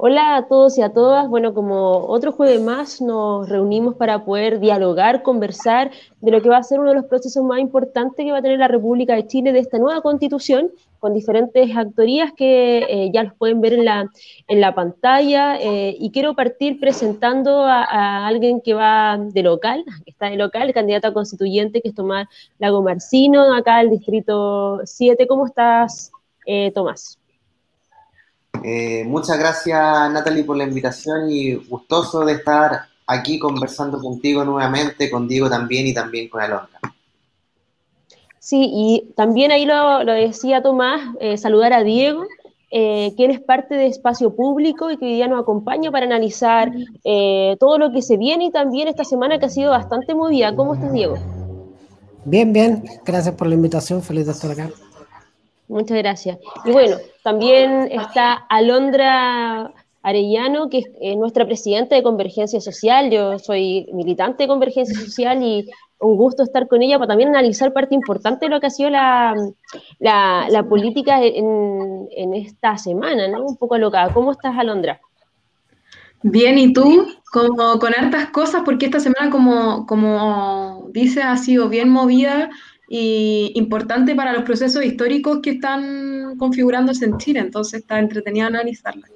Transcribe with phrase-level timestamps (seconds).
[0.00, 1.28] Hola a todos y a todas.
[1.28, 5.90] Bueno, como otro jueves más, nos reunimos para poder dialogar, conversar
[6.20, 8.42] de lo que va a ser uno de los procesos más importantes que va a
[8.42, 10.70] tener la República de Chile de esta nueva constitución,
[11.00, 14.08] con diferentes actorías que eh, ya los pueden ver en la,
[14.46, 15.56] en la pantalla.
[15.60, 20.68] Eh, y quiero partir presentando a, alguien que va de local, que está de local,
[20.68, 22.28] el candidato a constituyente, que es Tomás
[22.60, 25.26] Lago Marcino, acá del Distrito 7.
[25.26, 26.12] ¿Cómo estás,
[26.46, 27.18] eh, Tomás?
[28.64, 35.10] Eh, muchas gracias Natalie por la invitación y gustoso de estar aquí conversando contigo nuevamente,
[35.10, 36.78] con Diego también y también con Alondra.
[38.38, 42.24] Sí, y también ahí lo, decía Tomás, eh, saludar a Diego,
[42.70, 46.72] eh, quien es parte de Espacio Público y que hoy día nos acompaña para analizar
[47.58, 50.54] todo lo que se viene y también esta semana que ha sido bastante movida.
[50.54, 51.16] ¿Cómo estás, Diego?
[52.24, 54.70] Bien, bien, gracias por la invitación, feliz de estar acá.
[55.68, 56.38] Muchas gracias.
[56.64, 63.10] Y bueno, también está Alondra Arellano, que es nuestra presidenta de Convergencia Social.
[63.10, 65.68] Yo soy militante de Convergencia Social y
[66.00, 68.88] un gusto estar con ella para también analizar parte importante de lo que ha sido
[68.88, 69.34] la,
[69.98, 73.44] la, política en, en, esta semana, ¿no?
[73.44, 74.12] Un poco alocada.
[74.14, 75.00] ¿Cómo estás, Alondra?
[76.22, 77.08] Bien, ¿y tú?
[77.32, 82.48] Como con hartas cosas, porque esta semana, como, como dices, ha sido bien movida
[82.88, 89.06] y importante para los procesos históricos que están configurándose en Chile, entonces está entretenido analizarla.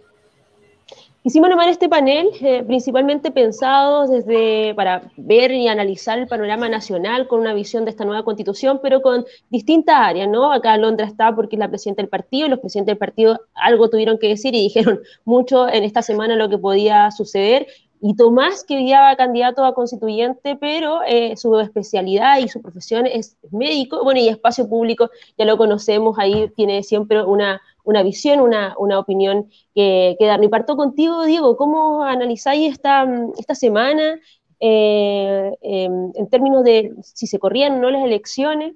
[1.25, 7.29] Hicimos nomás este panel eh, principalmente pensado desde para ver y analizar el panorama nacional
[7.29, 10.51] con una visión de esta nueva constitución, pero con distintas áreas, ¿no?
[10.51, 13.89] Acá Londra está porque es la presidenta del partido, y los presidentes del partido algo
[13.89, 17.69] tuvieron que decir y dijeron mucho en esta semana lo que podía suceder,
[18.05, 23.37] y Tomás, que guiaba candidato a constituyente, pero eh, su especialidad y su profesión es
[23.53, 28.75] médico, bueno, y espacio público, ya lo conocemos, ahí tiene siempre una, una visión, una,
[28.77, 30.43] una opinión que, que, dar.
[30.43, 33.07] Y parto contigo, Diego, ¿cómo analizáis esta,
[33.39, 34.19] esta semana
[34.59, 38.75] eh, em, en términos de si se corrían o no las elecciones?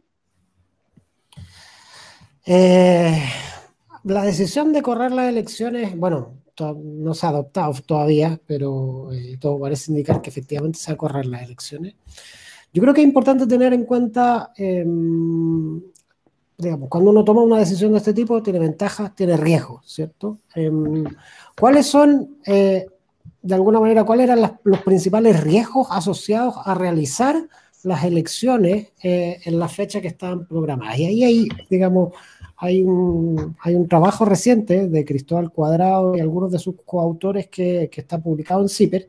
[2.44, 3.22] Eh,
[4.04, 9.60] la decisión de correr las elecciones, bueno, no se ha adoptado todavía, pero eh, todo
[9.60, 11.94] parece indicar que efectivamente se va a correr las elecciones.
[12.72, 15.80] Yo creo que es importante tener en cuenta, em,
[16.58, 20.38] digamos, cuando uno toma una decisión de este tipo, tiene ventajas, tiene riesgos, ¿cierto?
[20.54, 21.04] Em,
[21.58, 22.86] ¿Cuáles son, eh,
[23.42, 27.48] de alguna manera, cuáles eran los principales riesgos asociados a realizar
[27.86, 30.98] las elecciones eh, en la fecha que estaban programadas?
[30.98, 32.12] Y ahí hay, digamos,
[32.56, 37.88] hay un, hay un trabajo reciente de Cristóbal Cuadrado y algunos de sus coautores que,
[37.90, 39.08] que está publicado en CIPER,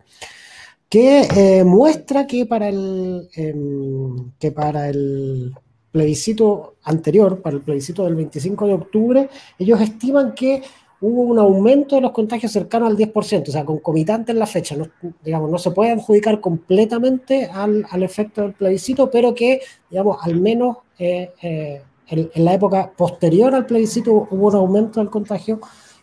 [0.90, 5.54] que eh, muestra que para, el, em, que para el
[5.92, 10.62] plebiscito anterior, para el plebiscito del 25 de octubre, ellos estiman que
[11.00, 14.75] hubo un aumento de los contagios cercano al 10%, o sea, concomitante en la fecha.
[14.75, 14.88] No,
[15.24, 20.40] digamos, no se puede adjudicar completamente al, al efecto del plebiscito, pero que, digamos, al
[20.40, 25.59] menos eh, eh, en, la época posterior al plebiscito hubo un aumento del contagio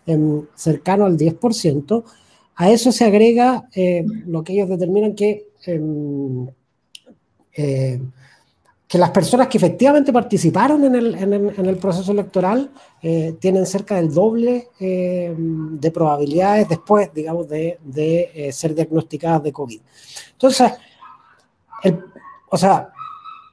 [0.06, 2.04] em, cercano al 10%.
[2.56, 6.46] A eso se agrega eh, lo que ellos determinan que, em,
[8.86, 12.70] que las personas que efectivamente participaron en el, el, proceso electoral
[13.02, 19.52] eh, tienen cerca del doble em, de probabilidades después, digamos, de, de ser diagnosticadas de
[19.52, 19.80] COVID.
[20.32, 20.72] Entonces,
[22.50, 22.90] o sea,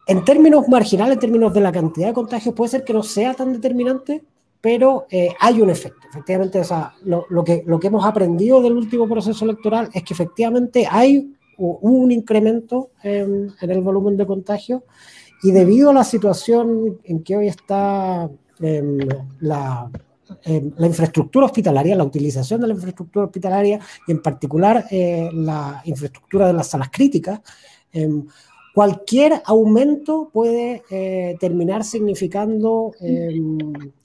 [0.08, 3.34] en términos marginales, en términos de la cantidad de contagios, puede ser que no sea
[3.34, 4.24] tan determinante,
[4.60, 6.08] pero eh, hay un efecto.
[6.10, 6.62] Efectivamente,
[7.06, 12.12] lo, que, lo que hemos aprendido del último proceso electoral es que efectivamente hay un
[12.12, 14.84] incremento en, el volumen de contagios
[15.44, 18.30] y debido a la situación en que hoy está
[18.60, 19.00] em,
[19.40, 19.90] la,
[20.44, 25.82] em, la infraestructura hospitalaria, la utilización de la infraestructura hospitalaria y en particular eh, la
[25.86, 27.42] infraestructura de las salas críticas,
[27.92, 28.26] em,
[28.74, 32.94] cualquier aumento puede eh, terminar significando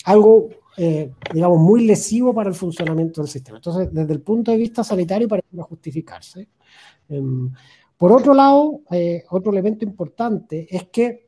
[0.04, 3.58] algo, eh, digamos, muy lesivo para el funcionamiento del sistema.
[3.58, 6.48] Entonces, desde el punto de vista sanitario parece justificarse.
[7.08, 7.50] Em,
[7.96, 11.26] por otro lado, eh, otro elemento importante es que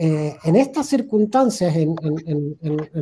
[0.00, 1.96] en estas circunstancias, en,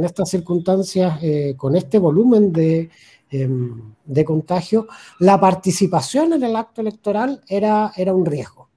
[0.02, 1.20] estas circunstancias
[1.58, 2.88] con este volumen de,
[3.30, 4.86] em, de contagio,
[5.18, 8.68] la participación en el acto electoral era, un riesgo.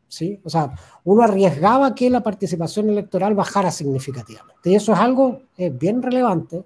[0.44, 0.74] O sea,
[1.04, 4.72] uno arriesgaba que la participación electoral bajara significativamente.
[4.72, 6.64] Y eso es algo eh, bien relevante.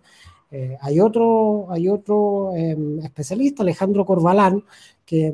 [0.50, 4.64] Eh, hay otro, hay otro em, especialista, Alejandro Corbalán,
[5.06, 5.34] que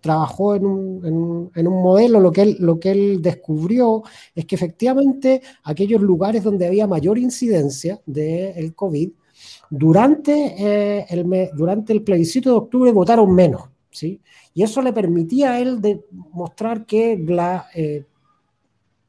[0.00, 4.02] trabajó en un, en, un, modelo, lo que, él, lo que él descubrió
[4.34, 9.10] es que efectivamente aquellos lugares donde había mayor incidencia del COVID,
[9.70, 14.20] durante, eh, el, durante el plebiscito de octubre votaron menos, ¿sí?
[14.54, 18.04] Y eso le permitía a él demostrar que la, eh,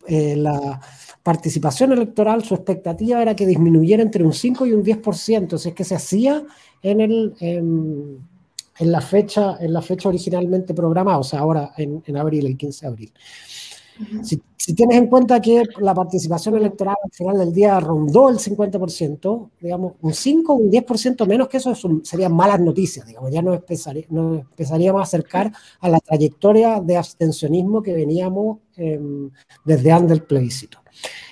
[0.07, 0.79] eh, la
[1.21, 5.75] participación electoral, su expectativa era que disminuyera entre un 5 y un 10%, si es
[5.75, 6.45] que se hacía
[6.81, 7.33] en, el,
[8.79, 12.85] la, fecha, en la fecha originalmente programada, o sea, ahora en, en abril, el 15
[12.85, 13.13] de abril.
[14.23, 19.49] Si, tienes en cuenta que la participación electoral al final del día rondó el 50%,
[19.61, 23.55] digamos, un 5 o un 10% menos que eso serían malas noticias, digamos, ya nos,
[23.55, 29.31] empezaríamos a acercar a la trayectoria de abstencionismo que veníamos em,
[29.63, 30.79] desde antes del plebiscito.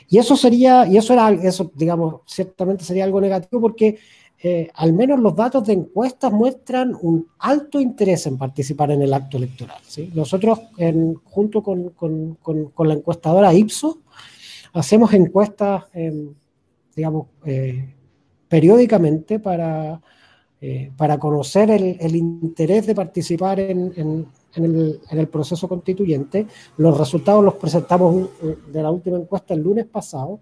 [0.08, 3.98] Y eso sería, y eso era, eso, digamos, ciertamente sería algo negativo porque
[4.44, 9.14] eh, al menos los datos de encuestas muestran un alto interés en participar en el
[9.14, 9.78] acto electoral.
[10.14, 10.60] Nosotros,
[11.24, 12.38] junto con,
[12.80, 13.98] la encuestadora Ipsos,
[14.74, 16.34] hacemos encuestas, em,
[16.96, 17.94] digamos, eh,
[18.48, 20.02] periódicamente para,
[20.60, 26.46] eh, para conocer el, interés de participar en, el, en, el, proceso constituyente.
[26.78, 28.30] Los resultados los presentamos
[28.72, 30.40] de la última encuesta el lunes pasado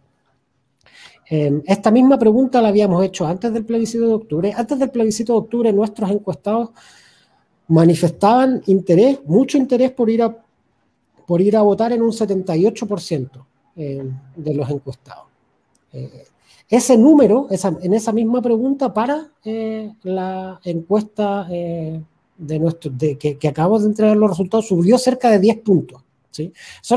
[1.29, 4.53] Em, esta misma pregunta la habíamos hecho antes del plebiscito de octubre.
[4.55, 6.71] Antes del plebiscito de octubre, nuestros encuestados
[7.67, 10.37] manifestaban interés, mucho interés por ir a,
[11.25, 13.29] por ir a votar en un 78%
[13.75, 15.25] em, de los encuestados.
[15.93, 16.25] Eh,
[16.69, 22.01] ese número, en esa misma pregunta para eh, la encuesta eh,
[22.37, 26.01] de nuestro, que, que acabamos de entregar los resultados, subió cerca de 10 puntos.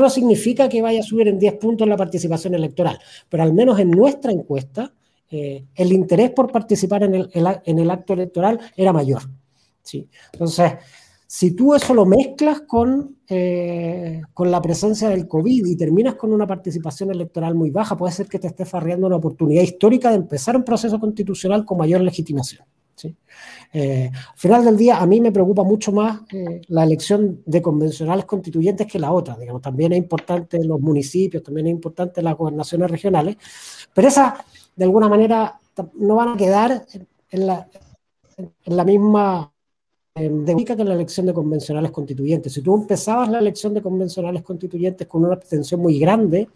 [0.01, 2.99] No significa que vaya a subir en 10 puntos la participación electoral,
[3.29, 4.93] pero al menos en nuestra encuesta,
[5.29, 9.23] eh, el interés por participar en el, en el, acto electoral era mayor.
[9.81, 10.07] ¿sí?
[10.31, 10.73] Entonces,
[11.25, 16.31] si tú eso lo mezclas con, eh, con la presencia del COVID y terminas con
[16.31, 20.15] una participación electoral muy baja, puede ser que te estés farreando una oportunidad histórica de
[20.15, 22.65] empezar un proceso constitucional con mayor legitimación.
[22.97, 23.15] ¿Sí?
[23.71, 27.61] Eh, al final del día, a mí me preocupa mucho más eh, la elección de
[27.61, 29.37] convencionales constituyentes que la otra.
[29.37, 33.37] Digamos, también es importante los municipios, también es importante las gobernaciones regionales,
[33.93, 34.33] pero esas,
[34.75, 35.59] de alguna manera,
[35.95, 36.85] no van a quedar
[37.29, 39.53] en la, misma
[40.15, 42.51] dinámica que la elección de convencionales constituyentes.
[42.51, 46.49] Si tú empezabas la elección de convencionales constituyentes con una abstención muy grande,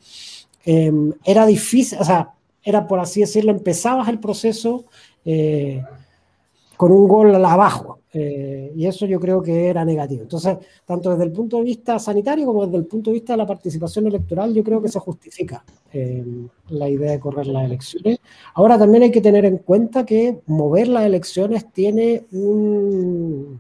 [0.65, 0.91] eh,
[1.23, 2.33] era difícil, o sea,
[2.63, 4.85] era por así decirlo, empezabas el proceso
[6.81, 8.00] con un gol abajo.
[8.12, 10.24] Eh, y eso yo creo que era negativo.
[10.24, 13.38] Entonces, tanto desde el punto de vista sanitario como desde el punto de vista de
[13.38, 15.63] la participación electoral, yo creo que se justifica
[15.94, 16.25] eh,
[16.69, 18.18] la idea de correr las elecciones.
[18.56, 23.60] Ahora también hay que tener en cuenta que mover las elecciones tiene un,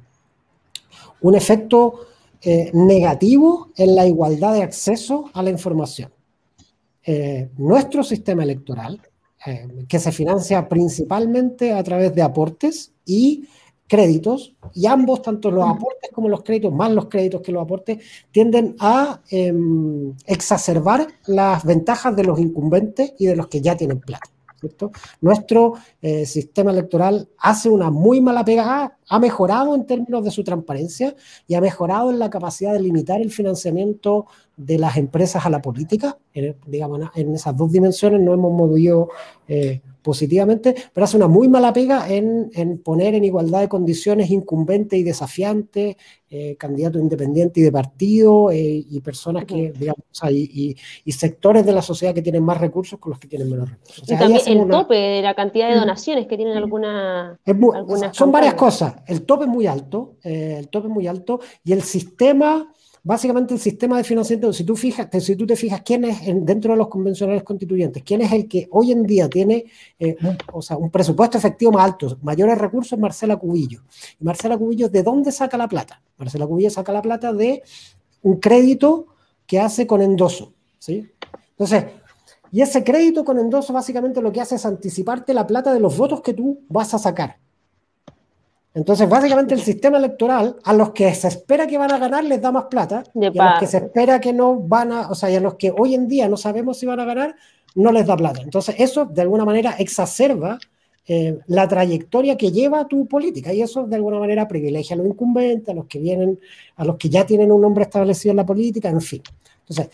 [1.21, 2.07] un efecto
[2.41, 6.09] eh, negativo en la igualdad de acceso a la información.
[7.55, 8.99] nuestro sistema electoral,
[9.87, 13.47] que se financia principalmente a través de aportes, y
[13.87, 17.99] créditos, y ambos, tanto los aportes como los créditos, más los créditos que los aportes,
[18.31, 23.99] tienden a em, exacerbar las ventajas de los incumbentes y de los que ya tienen
[23.99, 24.29] plata.
[25.21, 30.41] Nuestro eh, sistema electoral hace una muy mala pegada, ha mejorado en términos de su
[30.41, 31.13] transparencia
[31.45, 34.25] y ha mejorado en la capacidad de limitar el financiamiento
[34.55, 36.17] de las empresas a la política.
[36.33, 39.09] En, digamos, en esas dos dimensiones no hemos movido
[39.49, 42.49] eh, positivamente, pero hace una muy mala pega en,
[42.83, 45.95] poner en igualdad de condiciones incumbentes y desafiantes,
[46.29, 50.75] eh, candidatos independientes y de partido, eh, y personas que, digamos, y,
[51.11, 54.03] sectores de la sociedad que tienen más recursos con los que tienen menos recursos.
[54.09, 55.79] y también el tope de la cantidad de mm.
[55.79, 57.37] donaciones que tienen alguna...
[58.11, 58.95] son varias cosas.
[59.07, 62.71] El tope es muy alto, eh, el tope es muy alto, y el sistema
[63.03, 66.73] básicamente el sistema de financiamiento, si tú, fijas, si tú te fijas quién es dentro
[66.73, 69.65] de los convencionales constituyentes, quién es el que hoy en día tiene
[69.97, 73.81] eh, un, o sea, un presupuesto efectivo más alto, mayores recursos, Marcela Cubillo.
[74.19, 76.01] Y Marcela Cubillo, ¿de dónde saca la plata?
[76.17, 77.63] Marcela Cubillo saca la plata de
[78.21, 79.07] un crédito
[79.47, 80.53] que hace con endoso.
[80.77, 81.09] ¿sí?
[81.51, 81.85] Entonces,
[82.51, 85.97] y ese crédito con endoso básicamente lo que hace es anticiparte la plata de los
[85.97, 87.37] votos que tú vas a sacar.
[88.73, 92.41] Entonces, básicamente el sistema electoral, a los que se espera que van a ganar les
[92.41, 95.29] da más plata, y a los que se espera que no van a, o sea,
[95.29, 97.35] y a los que hoy en día no sabemos si van a ganar,
[97.75, 98.41] no les da plata.
[98.41, 100.57] Entonces, eso de alguna manera exacerba
[101.07, 105.07] eh, la trayectoria que lleva tu política y eso de alguna manera privilegia a los
[105.07, 106.39] incumbentes, a los que vienen,
[106.77, 109.21] a los que ya tienen un nombre establecido en la política, en fin.
[109.67, 109.89] Entonces,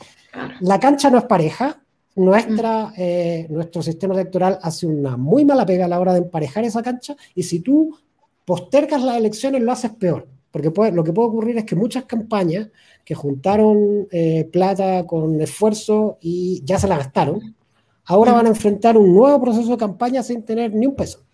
[0.60, 1.82] la cancha no es pareja,
[2.16, 6.64] nuestra, eh, nuestro sistema electoral hace una muy mala pega a la hora de emparejar
[6.66, 7.96] esa cancha y si tú
[8.48, 12.70] postergas las elecciones lo haces peor, porque lo que puede ocurrir es que muchas campañas
[13.04, 17.54] que juntaron eh, plata con esfuerzo y ya se la gastaron,
[18.06, 21.26] ahora van a enfrentar un nuevo proceso de campaña sin tener ni un peso.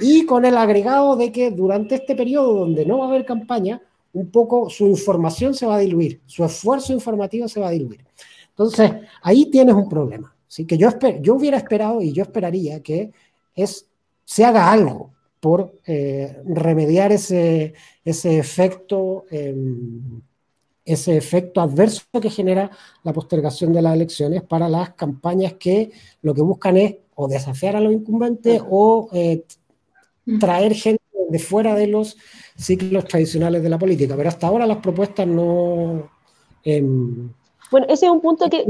[0.00, 3.80] Y con el agregado de que durante este periodo donde no va a haber campaña,
[4.12, 8.04] un poco su información se va a diluir, su esfuerzo informativo se va a diluir.
[8.48, 8.90] Entonces,
[9.22, 10.34] ahí tienes un problema.
[10.48, 10.66] ¿sí?
[10.66, 10.88] Que yo,
[11.20, 13.12] yo hubiera esperado y yo esperaría que
[13.54, 13.86] es,
[14.24, 19.24] se haga algo por eh, remediar ese, ese efecto.
[19.28, 20.22] Em,
[20.84, 22.68] ese efecto adverso que genera
[23.04, 27.76] la postergación de las elecciones para las campañas que lo que buscan es o desafiar
[27.76, 29.44] a los incumbentes o eh,
[30.40, 32.16] traer gente de fuera de los
[32.56, 34.16] ciclos tradicionales de la política.
[34.16, 36.10] Pero hasta ahora las propuestas no...
[37.70, 38.66] Bueno, ese es un punto que,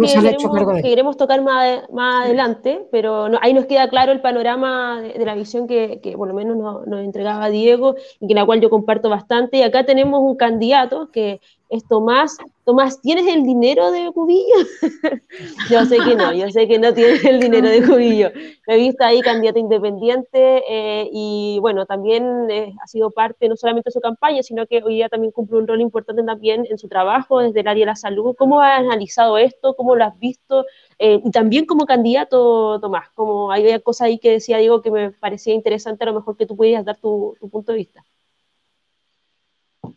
[0.82, 5.66] queremos, tocar más, más adelante, pero ahí nos queda claro el panorama de, la visión
[5.66, 9.56] que, por lo menos nos, nos, entregaba Diego y que la cual yo comparto bastante.
[9.56, 11.40] Y acá tenemos un candidato que
[11.72, 12.36] es Tomás.
[12.64, 14.44] Tomás, ¿tienes el dinero de Cubillo?
[15.70, 18.30] yo sé que no, yo sé que no tienes el dinero de Cubillo.
[18.66, 23.56] Me he visto ahí candidato independiente eh, y bueno, también eh, ha sido parte no
[23.56, 26.76] solamente de su campaña, sino que hoy día también cumple un rol importante también en
[26.76, 28.36] su trabajo desde el área de la salud.
[28.36, 29.74] ¿Cómo has analizado esto?
[29.74, 30.66] ¿Cómo lo has visto?
[30.98, 35.10] Eh, y también como candidato, Tomás, como hay cosas ahí que decía Diego que me
[35.10, 38.04] parecía interesante, a lo mejor que tú pudieras dar tu, tu punto de vista.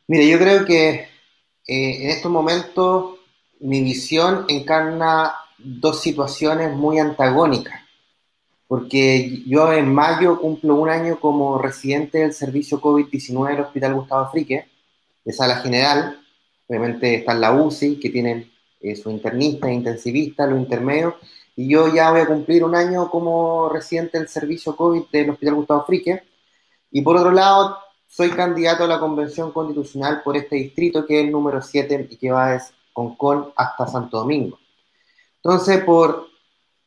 [0.07, 1.14] Mire, yo creo que
[1.67, 3.15] eh, en estos momentos
[3.59, 7.81] mi visión encarna dos situaciones muy antagónicas,
[8.67, 14.29] porque yo en mayo cumplo un año como residente del servicio COVID-19 del Hospital Gustavo
[14.31, 14.67] Frique,
[15.23, 16.19] de sala general,
[16.67, 21.15] obviamente está la UCI, que tienen eh, su internista, intensivista, los intermedios,
[21.55, 25.55] y yo ya voy a cumplir un año como residente del servicio COVID del Hospital
[25.55, 26.21] Gustavo Frique,
[26.91, 27.77] y por otro lado
[28.15, 32.15] soy candidato a la Convención Constitucional por este distrito, que es el número 7 y
[32.15, 34.57] que va desde Concón hasta Santo Domingo.
[35.43, 36.27] Entonces, por,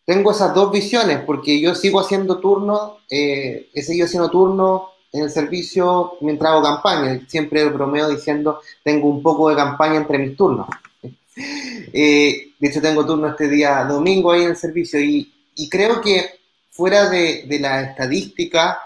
[0.07, 5.25] tengo esas dos visiones, porque yo sigo haciendo turno, eh, he seguido haciendo turno en
[5.25, 7.21] el servicio mientras hago campaña.
[7.29, 10.67] Siempre bromeo diciendo, tengo un poco de campaña entre mis turnos.
[11.37, 16.01] eh, de hecho, tengo turno este día domingo ahí en el servicio y, y creo
[16.01, 16.25] que
[16.71, 18.81] fuera de, la estadística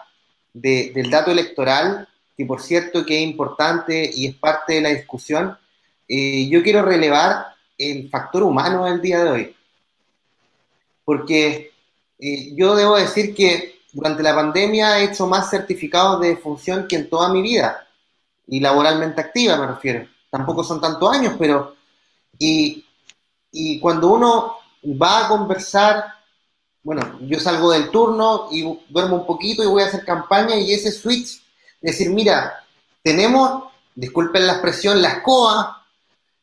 [0.53, 4.89] de, del dato electoral, que por cierto que es importante y es parte de la
[4.91, 5.57] discusión,
[6.09, 7.47] eh, yo quiero relevar
[7.79, 9.57] el factor humano del día de hoy.
[11.05, 11.73] Porque
[12.19, 16.97] eh, yo debo decir que durante la pandemia he hecho más certificados de función que
[16.97, 17.87] en toda mi vida,
[18.47, 20.09] y laboralmente activa me refiero.
[20.31, 21.77] Tampoco son tantos años, pero...
[22.39, 22.85] Y,
[23.51, 24.57] y cuando uno
[25.01, 26.05] va a conversar,
[26.83, 30.73] bueno, yo salgo del turno y duermo un poquito y voy a hacer campaña y
[30.73, 31.42] ese switch
[31.83, 32.65] decir, mira,
[33.03, 35.85] tenemos, disculpen la expresión, la escoba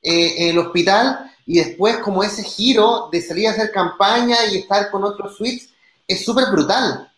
[0.01, 4.57] eh, en el hospital y después como ese giro de salir a hacer campaña y
[4.57, 5.69] estar con otros suites
[6.07, 7.11] es súper brutal.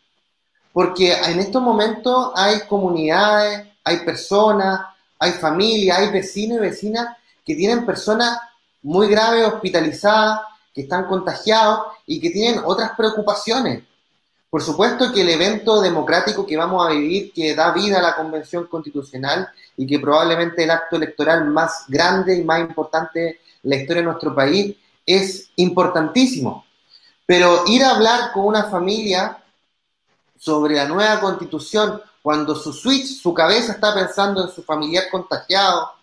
[0.71, 4.81] Porque en estos momentos hay comunidades, hay personas,
[5.19, 8.39] hay familias, hay vecinos y vecinas que tienen personas
[8.83, 10.41] muy graves hospitalizadas,
[10.73, 13.83] que están contagiados y que tienen otras preocupaciones.
[14.51, 18.17] Por supuesto que el evento democrático que vamos a vivir, que da vida a la
[18.17, 23.77] Convención Constitucional y que probablemente el acto electoral más grande y más importante de la
[23.77, 26.65] historia de nuestro país, es importantísimo.
[27.25, 29.41] Pero ir a hablar con una familia
[30.37, 35.93] sobre la nueva constitución cuando su switch, su cabeza está pensando en su familiar contagiado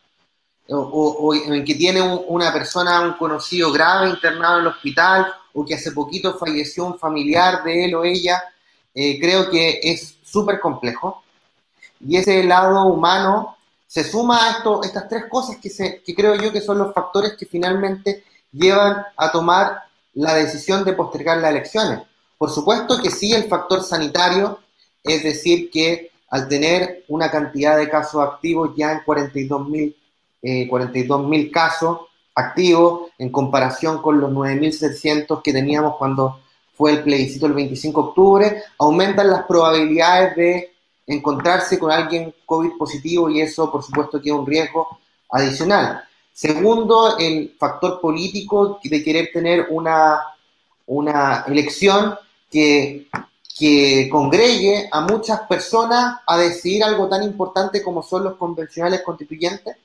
[0.71, 5.75] o, en que tiene una persona, un conocido grave internado en el hospital o que
[5.75, 8.43] hace poquito falleció un familiar de él o ella,
[8.95, 11.25] eh, creo que es súper complejo.
[12.07, 16.37] Y ese lado humano se suma a esto, estas tres cosas que, se, que creo
[16.37, 18.23] yo que son los factores que finalmente
[18.53, 19.83] llevan a tomar
[20.15, 22.03] la decisión de postergar las elecciones.
[22.37, 24.61] Por supuesto que sí el factor sanitario,
[25.03, 29.97] es decir, que al tener una cantidad de casos activos ya en 42 mil
[30.41, 32.01] eh, 42 casos,
[32.39, 36.41] activos en comparación con los 9.700 que teníamos cuando
[36.75, 40.73] fue el plebiscito el 25 de octubre, aumentan las probabilidades de
[41.09, 46.05] encontrarse con alguien COVID positivo y eso por supuesto que es un riesgo adicional.
[46.33, 50.21] Segundo, el factor político de querer tener una,
[50.87, 52.15] una elección
[52.49, 53.09] que,
[53.59, 59.77] que congregue a muchas personas a decidir algo tan importante como son los convencionales constituyentes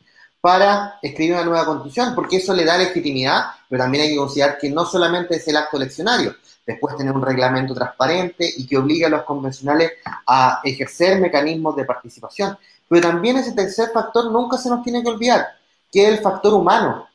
[0.43, 4.57] para escribir una nueva constitución, porque eso le da legitimidad, pero también hay que considerar
[4.57, 6.35] que no solamente es el acto eleccionario,
[6.67, 9.93] después tener un reglamento transparente y que obligue a los convencionales
[10.27, 12.57] a ejercer mecanismos de participación.
[12.89, 15.47] Pero también ese tercer factor nunca se nos tiene que olvidar,
[15.89, 17.07] que es el factor humano.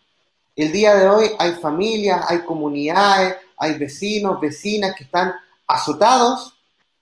[0.57, 5.35] El día de hoy hay familias, hay comunidades, hay vecinos, vecinas que están
[5.67, 6.55] azotados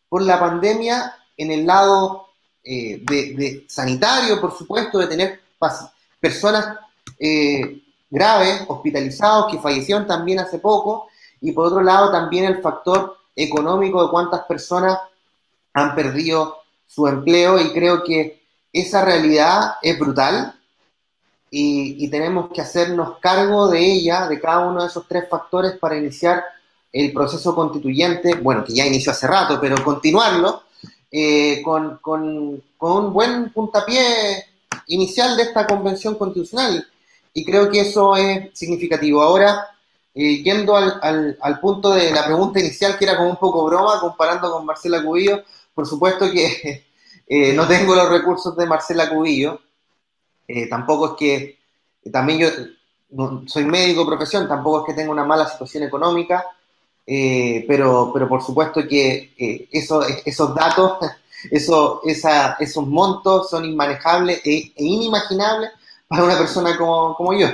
[0.09, 2.31] por la pandemia en el lado
[2.65, 5.41] eh, de, sanitario, por supuesto, de tener
[6.21, 6.79] personas
[7.19, 11.09] eh, graves, hospitalizados, que fallecieron también hace poco,
[11.41, 14.99] y por otro lado también el factor económico de cuántas personas
[15.75, 16.57] han perdido
[16.87, 18.43] su empleo y creo que
[18.73, 20.55] esa realidad es brutal
[21.51, 25.97] y, tenemos que hacernos cargo de ella, de cada uno de esos tres factores para
[25.97, 26.45] iniciar
[26.93, 30.65] el proceso constituyente, bueno, que ya inició hace rato, pero continuarlo
[31.11, 34.45] eh, con, con, un buen puntapié
[34.87, 36.87] inicial de esta convención constitucional.
[37.33, 39.23] Y creo que eso es significativo.
[39.23, 39.67] Ahora,
[40.15, 44.01] eh, yendo al, al, punto de la pregunta inicial, que era como un poco broma,
[44.01, 45.43] comparando con Marcela Cubillo,
[45.75, 46.87] por supuesto que
[47.27, 49.61] eh, no tengo los recursos de Marcela Cubillo,
[50.49, 51.59] eh, tampoco es que,
[52.11, 52.49] también yo
[53.47, 56.45] soy médico de profesión, tampoco es que tenga una mala situación económica,
[57.07, 60.99] eh, pero, pero por supuesto que eh, esos datos,
[61.51, 65.71] eso, esa, esos montos son inmanejables e, e, inimaginables
[66.09, 67.49] para una persona como, como yo.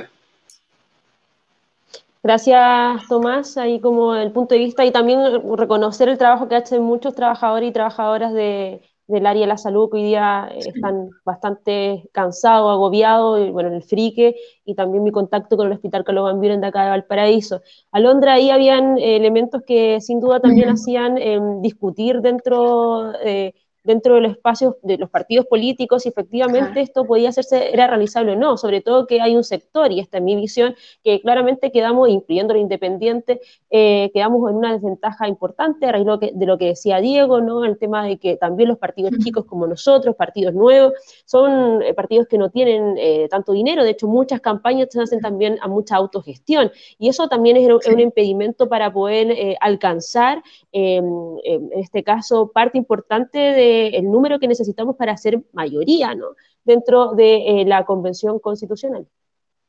[2.22, 3.56] Gracias, Tomás.
[3.56, 5.20] Ahí como el punto de vista y también
[5.56, 9.90] reconocer el trabajo que hacen muchos trabajadores y trabajadoras de, del área de la salud
[9.90, 15.04] que hoy día eh, están bastante cansados, agobiados, y bueno, en el frique, y también
[15.04, 17.60] mi contacto con el Hospital Carlos Van Buren de acá de Valparaíso.
[17.90, 24.20] Alondra, ahí habían elementos que sin duda también hacían em, discutir dentro eh, dentro de
[24.20, 28.56] los espacios de los partidos políticos, si efectivamente esto podía hacerse, era realizable o no,
[28.56, 32.54] sobre todo que hay un sector, y esta es mi visión, que claramente quedamos, incluyendo
[32.54, 37.40] lo independiente, eh, quedamos en una desventaja importante a raíz de lo que decía Diego,
[37.40, 37.64] ¿no?
[37.64, 40.92] El tema de que también los partidos chicos como nosotros, partidos nuevos,
[41.24, 45.20] son eh, partidos que no tienen eh, tanto dinero, de hecho muchas campañas se hacen
[45.20, 51.04] también a mucha autogestión, y eso también es, un impedimento para poder alcanzar, em,
[51.44, 56.28] em, en este caso, parte importante de el número que necesitamos para ser mayoría ¿no?
[56.64, 59.06] dentro de eh, la Convención Constitucional.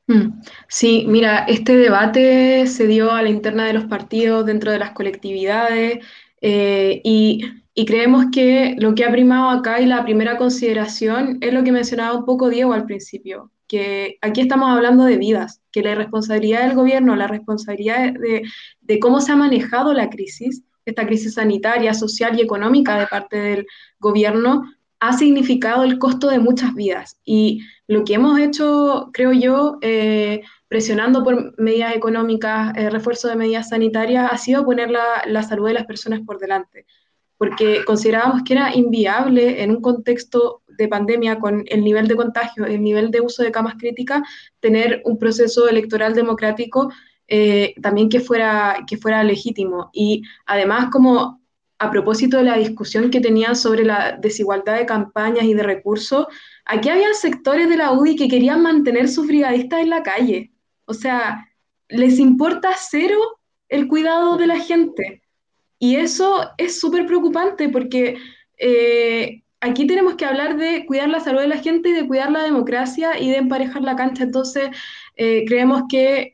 [0.08, 0.42] Mm.
[0.68, 4.92] Sí, mira, este debate se dio a la interna de los partidos, dentro de las
[4.92, 6.00] colectividades,
[6.42, 7.42] eh, y,
[7.74, 11.72] y, creemos que lo que ha primado acá y la primera consideración es lo que
[11.72, 16.68] mencionaba un poco Diego al principio, que aquí estamos hablando de vidas, que la responsabilidad
[16.68, 18.44] del gobierno, la responsabilidad de,
[18.82, 23.38] de cómo se ha manejado la crisis, esta crisis sanitaria, social y económica de parte
[23.38, 23.68] del
[24.00, 24.64] gobierno
[25.00, 27.18] ha significado el costo de muchas vidas.
[27.26, 33.36] Y lo que hemos hecho, creo yo, eh, presionando por medidas económicas, eh, refuerzo de
[33.36, 36.86] medidas sanitarias, ha sido poner la, salud de las personas por delante,
[37.38, 42.66] porque considerábamos que era inviable en un contexto de pandemia con el nivel de contagio,
[42.66, 44.22] el nivel de uso de camas críticas,
[44.62, 46.92] tener un proceso electoral democrático
[47.36, 49.90] eh, también que fuera, que fuera legítimo.
[49.92, 51.42] Y además, como
[51.80, 56.28] a propósito de la discusión que tenían sobre la desigualdad de campañas y de recursos,
[56.64, 60.52] aquí había sectores de la UDI que querían mantener sus brigadistas en la calle.
[60.86, 61.50] O sea,
[61.90, 63.18] les importa cero
[63.68, 65.24] el cuidado de la gente.
[65.80, 68.20] Y eso es súper preocupante porque
[68.60, 72.32] eh, aquí tenemos que hablar de cuidar la salud de la gente y de cuidar
[72.32, 74.24] la democracia y de emparejar la cancha.
[74.24, 74.70] Entonces,
[75.16, 76.33] eh, creemos que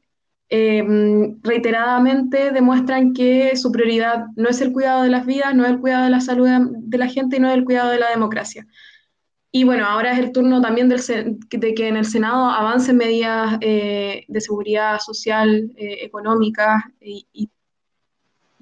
[0.52, 5.70] Em, reiteradamente demuestran que su prioridad no es el cuidado de las vidas, no es
[5.70, 8.10] el cuidado de la salud de la gente y no es el cuidado de la
[8.10, 8.66] democracia.
[9.52, 14.26] Y bueno, ahora es el turno también de que en el Senado avancen medidas eh,
[14.28, 17.50] de seguridad social, eh, económica y,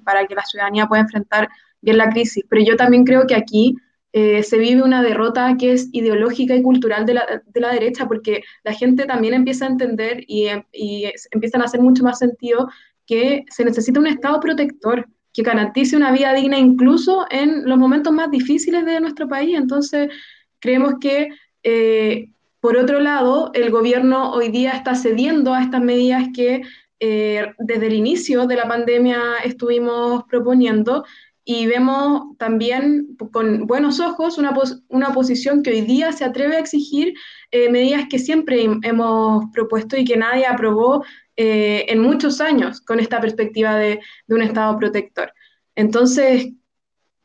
[0.04, 1.48] para que la ciudadanía pueda enfrentar
[1.80, 2.44] bien la crisis.
[2.50, 3.76] Pero yo también creo que aquí
[4.12, 8.06] eh, se vive una derrota que es ideológica y cultural de la, de la derecha,
[8.08, 12.70] porque la gente también empieza a entender y, y, empiezan a hacer mucho más sentido
[13.06, 18.12] que se necesita un Estado protector que garantice una vida digna incluso en los momentos
[18.12, 19.56] más difíciles de nuestro país.
[19.56, 20.10] Entonces,
[20.58, 21.28] creemos que,
[21.62, 26.62] eh, por otro lado, el gobierno hoy día está cediendo a estas medidas que
[27.00, 31.04] eh, desde el inicio de la pandemia estuvimos proponiendo
[31.50, 34.54] y vemos también con buenos ojos una,
[34.88, 37.14] una oposición que hoy día se atreve a exigir
[37.50, 41.06] eh, medidas que siempre hemos propuesto y que nadie aprobó
[41.36, 45.32] eh, en muchos años con esta perspectiva de, de un Estado protector.
[45.74, 46.52] Entonces,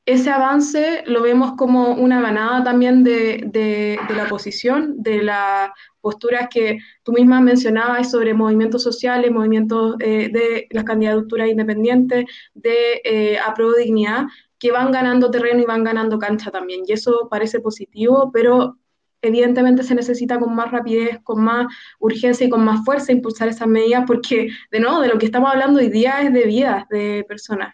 [0.05, 6.79] ese avance lo vemos como una ganada también de, la oposición, de las posturas que
[7.03, 13.39] tú misma mencionabas sobre movimientos sociales, movimientos eh, de las candidaturas independientes, de eh,
[13.77, 14.25] dignidad,
[14.59, 16.83] que van ganando terreno y van ganando cancha también.
[16.85, 18.77] Y eso parece positivo, pero
[19.21, 21.67] evidentemente se necesita con más rapidez, con más
[21.99, 25.49] urgencia y con más fuerza impulsar esas medidas, porque de nuevo, de lo que estamos
[25.49, 27.73] hablando hoy día es de vidas de personas